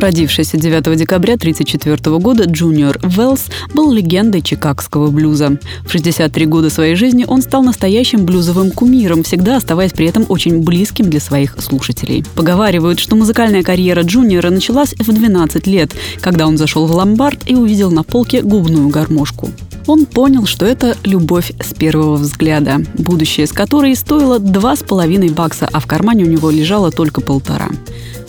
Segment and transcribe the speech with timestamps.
[0.00, 5.58] Родившийся 9 декабря 1934 года Джуниор Велс был легендой чикагского блюза.
[5.84, 10.62] В 63 года своей жизни он стал настоящим блюзовым кумиром, всегда оставаясь при этом очень
[10.62, 12.24] близким для своих слушателей.
[12.34, 15.92] Поговаривают, что музыкальная карьера Джуниора началась в 12 лет,
[16.22, 19.50] когда он зашел в ломбард и увидел на полке губную гармошку.
[19.86, 25.28] Он понял, что это любовь с первого взгляда, будущее с которой стоило два с половиной
[25.28, 27.68] бакса, а в кармане у него лежало только полтора.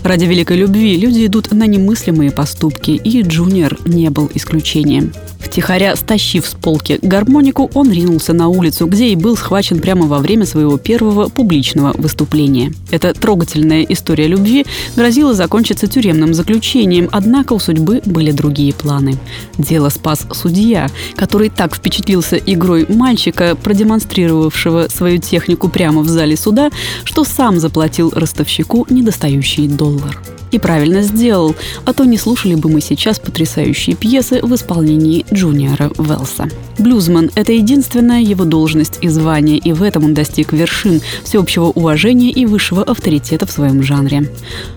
[0.04, 5.14] Ради великой любви люди идут на немыслимые поступки, и Джуниор не был исключением.
[5.52, 10.20] Втихаря стащив с полки гармонику, он ринулся на улицу, где и был схвачен прямо во
[10.20, 12.74] время своего первого публичного выступления.
[12.90, 14.66] Эта трогательная история любви
[14.96, 19.18] грозила закончиться тюремным заключением, однако у судьбы были другие планы.
[19.57, 26.70] Дело спас судья, который так впечатлился игрой мальчика, продемонстрировавшего свою технику прямо в зале суда,
[27.04, 30.18] что сам заплатил ростовщику недостающий доллар.
[30.52, 35.90] И правильно сделал, а то не слушали бы мы сейчас потрясающие пьесы в исполнении Джуниора
[35.98, 36.48] Велса.
[36.78, 42.30] Блюзман– это единственная его должность и звание, и в этом он достиг вершин всеобщего уважения
[42.30, 44.30] и высшего авторитета в своем жанре.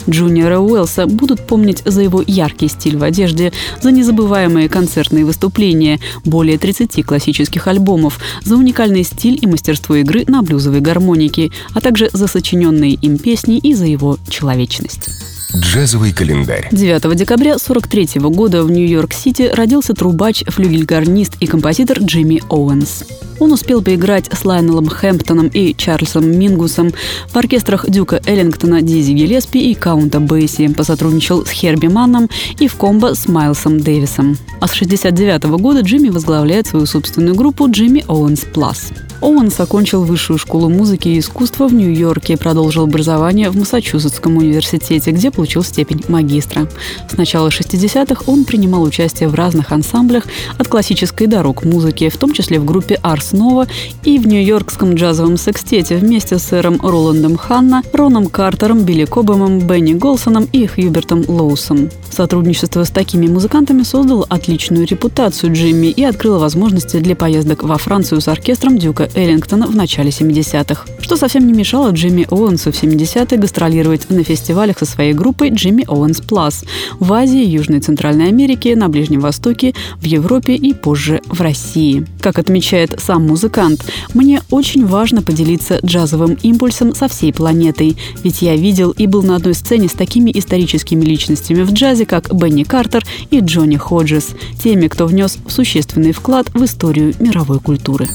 [0.09, 6.57] Джуниора Уэлса будут помнить за его яркий стиль в одежде, за незабываемые концертные выступления, более
[6.57, 12.27] 30 классических альбомов, за уникальный стиль и мастерство игры на блюзовой гармонике, а также за
[12.27, 15.34] сочиненные им песни и за его человечность.
[15.57, 16.69] Джазовый календарь.
[16.73, 23.05] 9 декабря 1943 года в Нью-Йорк-Сити родился трубач, флюгельгарнист и композитор Джимми Оуэнс.
[23.39, 26.93] Он успел поиграть с Лайнелом Хэмптоном и Чарльзом Мингусом
[27.29, 32.75] в оркестрах Дюка Эллингтона, Диззи Гиллеспи и Каунта Бейси, посотрудничал с Херби Манном и в
[32.75, 34.37] комбо с Майлсом Дэвисом.
[34.61, 38.91] А с 1969 года Джимми возглавляет свою собственную группу Jimmy Owens Plus.
[39.21, 45.11] Оуэнс окончил высшую школу музыки и искусства в Нью-Йорке и продолжил образование в Массачусетском университете,
[45.11, 46.69] где получил степень магистра.
[47.11, 50.25] С начала 60-х он принимал участие в разных ансамблях
[50.59, 53.67] от классической до рок-музыки, в том числе в группе Ars Nova
[54.05, 59.95] и в нью-йоркском джазовом секстете вместе с сэром Роландом Ханна, Роном Картером, Билли Кобомом, Бенни
[59.95, 61.91] Голсоном и Хьюбертом Лоусом.
[62.11, 68.21] Сотрудничество с такими музыкантами создало отличную репутацию Джимми и открыло возможности для поездок во Францию
[68.21, 73.39] с оркестром Дюка Эллингтона в начале 70-х, что совсем не мешало Джимми Оуэнсу в 70-е
[73.39, 76.65] гастролировать на фестивалях со своей группой Джимми Оуэнс Плас
[76.99, 82.07] в Азии, Южной и Центральной Америке, на Ближнем Востоке, в Европе и позже в России.
[82.21, 88.57] Как отмечает сам музыкант, мне очень важно поделиться джазовым импульсом со всей планетой, ведь я
[88.57, 93.05] видел и был на одной сцене с такими историческими личностями в джазе, как Бенни Картер
[93.31, 94.31] и Джонни Ходжес,
[94.63, 98.09] теми, кто внес существенный вклад в историю мировой культуры.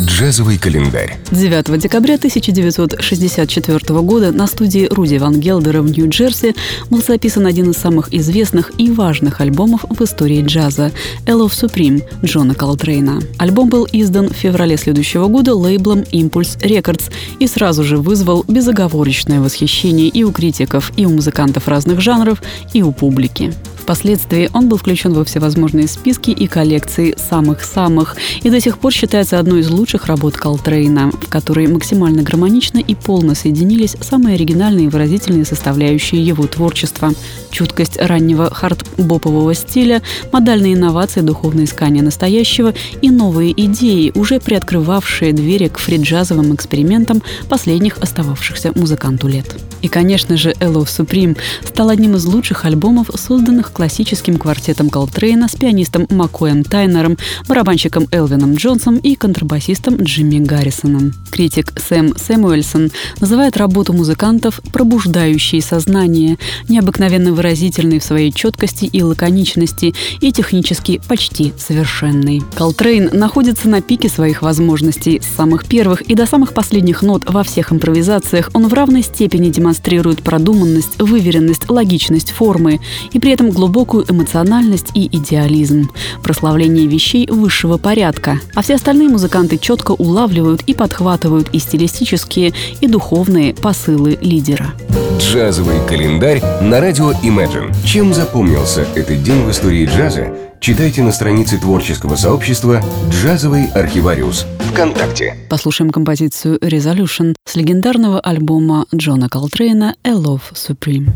[0.00, 1.16] Джазовый календарь.
[1.30, 6.54] 9 декабря 1964 года на студии Руди Ван Гелдера в Нью-Джерси
[6.90, 10.92] был записан один из самых известных и важных альбомов в истории джаза
[11.24, 13.20] «Ell of Supreme» Джона Колтрейна.
[13.38, 19.40] Альбом был издан в феврале следующего года лейблом Impulse Records и сразу же вызвал безоговорочное
[19.40, 22.42] восхищение и у критиков, и у музыкантов разных жанров,
[22.74, 23.54] и у публики.
[23.86, 29.38] Впоследствии он был включен во всевозможные списки и коллекции самых-самых и до сих пор считается
[29.38, 34.88] одной из лучших работ Колтрейна, в которой максимально гармонично и полно соединились самые оригинальные и
[34.88, 37.12] выразительные составляющие его творчества.
[37.52, 45.68] Чуткость раннего хард-бопового стиля, модальные инновации, духовное искание настоящего и новые идеи, уже приоткрывавшие двери
[45.68, 49.46] к фриджазовым экспериментам последних остававшихся музыканту лет.
[49.86, 55.52] И, конечно же, «Hello Supreme» стал одним из лучших альбомов, созданных классическим квартетом Колтрейна с
[55.52, 57.16] пианистом Маккоем Тайнером,
[57.46, 61.12] барабанщиком Элвином Джонсом и контрабасистом Джимми Гаррисоном.
[61.30, 66.36] Критик Сэм Сэмуэльсон называет работу музыкантов «пробуждающей сознание»,
[66.68, 72.42] необыкновенно выразительной в своей четкости и лаконичности и технически почти совершенной.
[72.56, 75.20] Колтрейн находится на пике своих возможностей.
[75.20, 79.48] С самых первых и до самых последних нот во всех импровизациях он в равной степени
[79.48, 79.75] демонстрирует
[80.22, 82.80] продуманность, выверенность, логичность формы
[83.12, 85.90] и при этом глубокую эмоциональность и идеализм,
[86.22, 92.86] прославление вещей высшего порядка, а все остальные музыканты четко улавливают и подхватывают и стилистические, и
[92.86, 94.74] духовные посылы лидера.
[95.18, 97.74] Джазовый календарь на радио Imagine.
[97.86, 100.28] Чем запомнился этот день в истории джаза,
[100.60, 105.34] читайте на странице творческого сообщества «Джазовый архивариус» ВКонтакте.
[105.48, 111.08] Послушаем композицию «Resolution» с легендарного альбома Джона Колтрейна «A Love Supreme».